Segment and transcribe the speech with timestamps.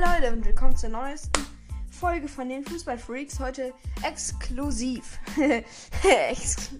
[0.00, 1.44] Hi Leute und willkommen zur neuesten
[1.90, 3.40] Folge von den Fußballfreaks.
[3.40, 3.74] Heute
[4.04, 5.18] exklusiv.
[6.04, 6.70] Ex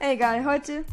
[0.00, 0.86] Egal, heute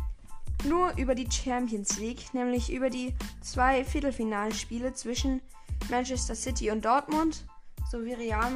[0.65, 5.41] nur über die Champions League, nämlich über die zwei Viertelfinalspiele zwischen
[5.89, 7.46] Manchester City und Dortmund
[7.89, 8.51] sowie Real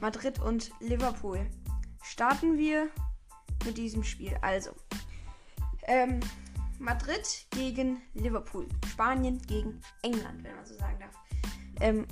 [0.00, 1.46] Madrid und Liverpool.
[2.02, 2.88] Starten wir
[3.66, 4.38] mit diesem Spiel.
[4.40, 4.70] Also,
[5.82, 6.20] ähm,
[6.78, 8.66] Madrid gegen Liverpool.
[8.90, 11.25] Spanien gegen England, wenn man so sagen darf.
[11.80, 12.06] Ähm,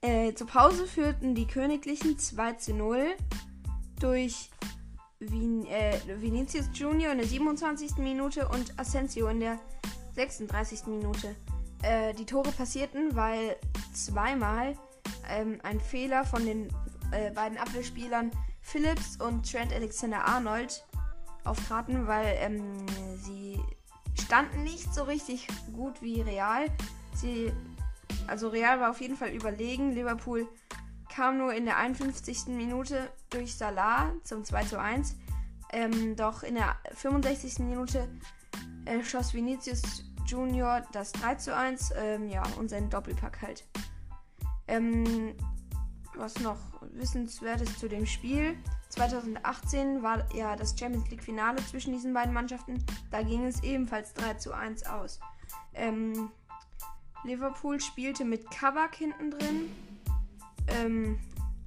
[0.00, 3.14] äh, zur Pause führten die Königlichen 2 zu 0
[4.00, 4.50] durch
[5.20, 7.98] Vin äh, Vinicius Junior in der 27.
[7.98, 9.58] Minute und Asensio in der
[10.14, 10.86] 36.
[10.86, 11.36] Minute.
[11.82, 13.56] Äh, die Tore passierten, weil
[13.92, 14.76] zweimal
[15.28, 16.68] ähm, ein Fehler von den
[17.12, 20.84] äh, beiden Abwehrspielern Phillips und Trent Alexander Arnold
[21.44, 23.60] auftraten, weil ähm, sie
[24.20, 26.66] standen nicht so richtig gut wie Real.
[27.14, 27.52] Sie,
[28.26, 29.92] also Real war auf jeden Fall überlegen.
[29.92, 30.48] Liverpool
[31.14, 32.46] kam nur in der 51.
[32.48, 35.16] Minute durch Salah zum 2 zu 1.
[35.72, 37.60] Ähm, doch in der 65.
[37.60, 38.08] Minute
[38.84, 41.92] äh, schoss Vinicius Junior das 3 zu 1.
[41.96, 43.64] Ähm, ja, und sein Doppelpack halt.
[44.68, 45.34] Ähm,
[46.14, 46.58] was noch
[46.92, 48.56] Wissenswertes zu dem Spiel.
[48.90, 52.84] 2018 war ja das Champions League Finale zwischen diesen beiden Mannschaften.
[53.10, 55.20] Da ging es ebenfalls 3 zu 1 aus.
[55.74, 56.30] Ähm,
[57.24, 59.70] Liverpool spielte mit Kabak hinten drin.
[60.68, 61.18] Ähm,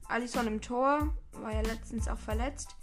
[0.08, 2.76] Alisson im Tor, war ja letztens auch verletzt.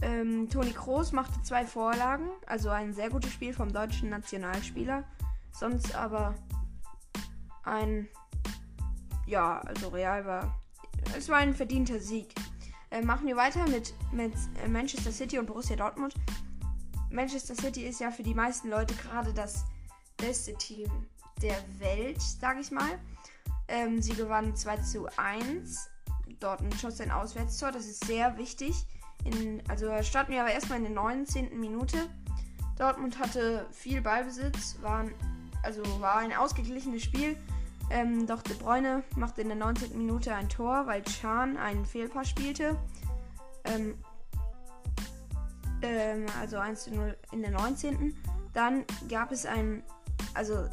[0.00, 5.04] Ähm, Toni Kroos machte zwei Vorlagen, also ein sehr gutes Spiel vom deutschen Nationalspieler.
[5.52, 6.34] Sonst aber
[7.62, 8.08] ein,
[9.26, 10.60] ja, also Real war,
[11.16, 12.34] es war ein verdienter Sieg.
[12.90, 16.14] Äh, machen wir weiter mit, mit äh, Manchester City und Borussia Dortmund.
[17.10, 19.64] Manchester City ist ja für die meisten Leute gerade das
[20.16, 20.90] beste Team
[21.42, 22.98] der Welt, sage ich mal.
[23.68, 25.90] Ähm, sie gewannen 2 zu 1.
[26.40, 28.86] Dortmund schoss ein Auswärtstor, das ist sehr wichtig.
[29.24, 31.58] In, also starten wir aber erstmal in der 19.
[31.58, 32.08] Minute.
[32.76, 35.12] Dortmund hatte viel Ballbesitz, waren,
[35.62, 37.36] also war ein ausgeglichenes Spiel.
[37.90, 39.96] Ähm, doch De Bruyne machte in der 19.
[39.96, 42.76] Minute ein Tor, weil Chan einen Fehlpass spielte.
[43.64, 43.94] Ähm,
[45.82, 48.16] ähm, also 1 zu 0 in der 19.
[48.52, 49.82] Dann gab es ein,
[50.34, 50.68] also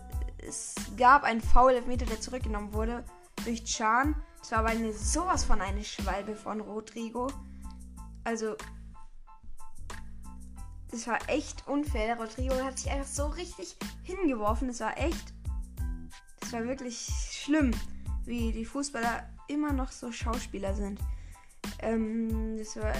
[0.49, 3.03] es gab einen Foul-Elfmeter, der zurückgenommen wurde
[3.45, 4.15] durch Chan.
[4.41, 7.27] Es war aber eine, sowas von eine Schwalbe von Rodrigo.
[8.23, 8.55] Also,
[10.91, 12.17] das war echt unfair.
[12.17, 14.67] Rodrigo hat sich einfach so richtig hingeworfen.
[14.67, 15.33] Das war echt
[16.49, 17.69] es war wirklich schlimm,
[18.25, 20.99] wie die Fußballer immer noch so Schauspieler sind.
[21.77, 22.91] Ähm, das war,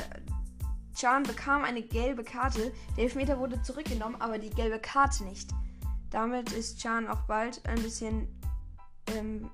[0.93, 2.71] Chan bekam eine gelbe Karte.
[2.95, 5.49] Der Elfmeter wurde zurückgenommen, aber die gelbe Karte nicht.
[6.11, 8.27] Damit ist Chan auch bald ein bisschen
[9.15, 9.49] ähm,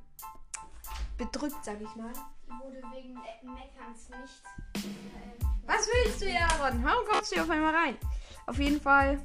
[1.18, 2.14] bedrückt, sag ich mal.
[2.62, 4.86] Wurde wegen Meckerns nicht.
[4.86, 6.84] Äh, Was willst du, Aaron?
[6.84, 7.98] Warum kommst du hier auf einmal rein?
[8.46, 9.20] Auf jeden Fall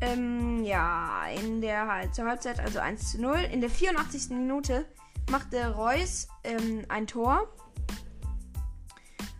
[0.00, 3.38] ähm, ja, in der zur Halbzeit, also 1 zu 0.
[3.52, 4.30] In der 84.
[4.30, 4.84] Minute
[5.30, 7.48] machte Reus ähm, ein Tor.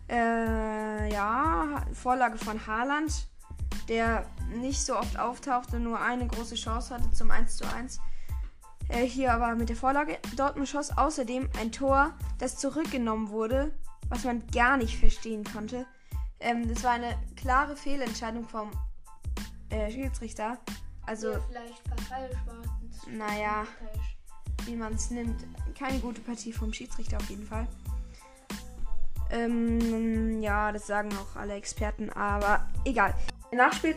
[0.09, 3.27] Äh, ja, Vorlage von Haaland,
[3.89, 4.25] der
[4.55, 7.99] nicht so oft auftauchte, nur eine große Chance hatte zum 1 zu 1.
[8.89, 10.17] Äh, hier aber mit der Vorlage.
[10.35, 13.71] Dortmund schoss außerdem ein Tor, das zurückgenommen wurde,
[14.09, 15.85] was man gar nicht verstehen konnte.
[16.39, 18.71] Ähm, das war eine klare Fehlentscheidung vom
[19.69, 20.59] äh, Schiedsrichter.
[21.05, 21.31] Also.
[21.31, 23.17] Ja, vielleicht Parteischwarzen.
[23.17, 23.65] Naja,
[24.65, 25.45] wie man es nimmt.
[25.77, 27.67] Keine gute Partie vom Schiedsrichter auf jeden Fall.
[29.31, 33.13] Ähm, ja, das sagen auch alle Experten, aber egal.
[33.51, 33.95] Nachspiel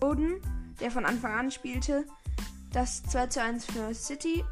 [0.00, 0.40] Boden,
[0.80, 2.04] der von Anfang an spielte.
[2.72, 4.44] Das 2 zu 1 für City.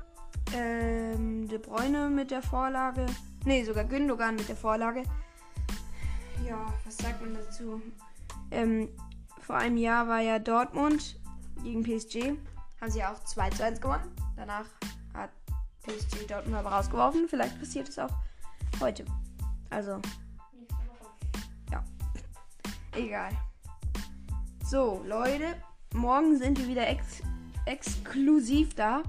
[0.54, 3.06] Ähm, De Bruyne mit der Vorlage.
[3.44, 5.02] Ne, sogar Gündogan mit der Vorlage.
[6.46, 7.82] Ja, was sagt man dazu?
[8.50, 8.88] Ähm,
[9.40, 11.18] vor einem Jahr war ja Dortmund
[11.62, 12.36] gegen PSG.
[12.80, 14.12] Haben sie ja auch 2 zu 1 gewonnen.
[14.36, 14.66] Danach
[15.14, 15.30] hat
[15.82, 17.28] PSG Dortmund aber rausgeworfen.
[17.28, 18.12] Vielleicht passiert es auch
[18.80, 19.04] heute.
[19.70, 20.00] Also.
[21.70, 21.84] Ja.
[22.94, 23.30] Egal.
[24.70, 25.54] So, Leute.
[25.94, 27.22] Morgen sind wir wieder ex
[27.64, 29.02] exklusiv da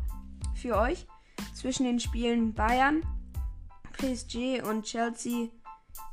[0.56, 1.06] für euch.
[1.53, 3.01] Zwischen den Spielen Bayern,
[3.91, 5.50] PSG und Chelsea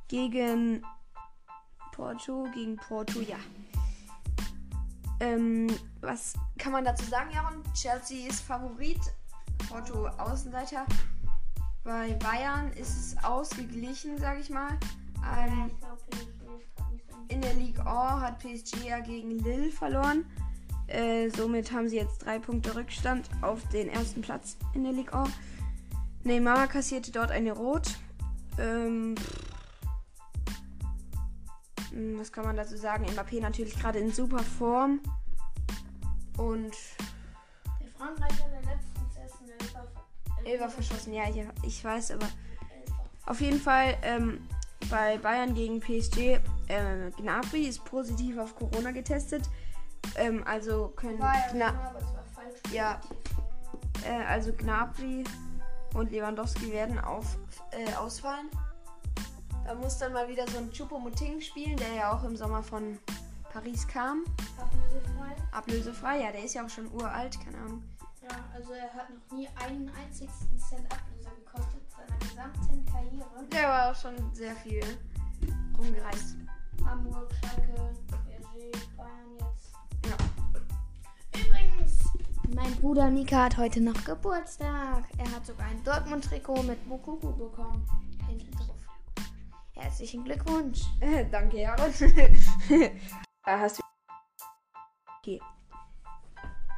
[0.09, 0.85] gegen
[1.93, 3.37] Porto, gegen Porto, ja.
[5.21, 5.69] Ähm,
[6.01, 7.63] was kann man dazu sagen, Jaron?
[7.73, 8.99] Chelsea ist Favorit,
[9.69, 10.87] Porto Außenseiter.
[11.85, 14.77] Bei Bayern ist es ausgeglichen, sag ich mal.
[15.39, 15.71] Ähm,
[17.29, 20.25] in der Ligue 1 hat PSG ja gegen Lille verloren.
[20.87, 25.25] Äh, somit haben sie jetzt drei Punkte Rückstand auf den ersten Platz in der Liga.
[26.23, 27.89] Neymar kassierte dort eine Rot.
[28.59, 29.15] Ähm,
[31.91, 33.05] hm, was kann man dazu sagen?
[33.07, 35.01] Mbappé natürlich gerade in super Form.
[36.37, 36.75] Und
[37.81, 39.87] Der Frankreich hat der letzten ersten Elfer.
[40.45, 41.15] Elfer verschossen.
[41.15, 43.05] Ja, ich, ich weiß, aber Elfer.
[43.27, 44.47] auf jeden Fall ähm,
[44.91, 46.39] bei Bayern gegen PSG.
[46.69, 49.49] Äh, Gnabry ist positiv auf Corona getestet.
[50.17, 52.73] Ähm, also können War ja, Gna aber es war falsch.
[52.73, 53.01] Ja.
[54.05, 55.25] äh, also Gnabry
[55.95, 57.39] und Lewandowski werden auf,
[57.73, 58.49] äh, ausfallen.
[59.65, 62.99] Da muss dann mal wieder so ein Choupo-Moting spielen, der ja auch im Sommer von
[63.53, 64.25] Paris kam.
[64.59, 65.37] Ablösefrei.
[65.51, 67.83] Ablösefrei, ja, der ist ja auch schon uralt, keine Ahnung.
[68.23, 73.47] Ja, also er hat noch nie einen einzigsten Cent Ablöser gekostet seiner gesamten Karriere.
[73.51, 74.83] Der war auch schon sehr viel
[75.79, 76.37] rumgereist.
[76.87, 79.75] Hamburg, Schalke, PSG, Bayern jetzt.
[80.07, 81.41] Ja.
[81.41, 82.05] Übrigens,
[82.55, 85.05] mein Bruder Mika hat heute noch Geburtstag.
[85.19, 87.85] Er hat sogar ein Dortmund-Trikot mit Mokuku bekommen.
[88.29, 88.77] Hinten drauf.
[89.73, 90.83] Herzlichen Glückwunsch.
[91.01, 91.93] Äh, danke, Jaron.
[93.45, 93.83] da hast du.
[95.19, 95.41] Okay.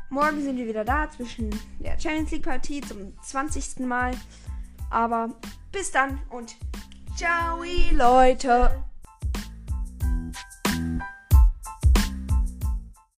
[0.09, 1.51] Morgen sind wir wieder da zwischen
[1.81, 3.81] der Champions League Partie zum 20.
[3.81, 4.13] Mal.
[4.91, 5.29] Aber
[5.71, 6.57] bis dann und
[7.15, 7.63] ciao,
[7.93, 8.78] Leute.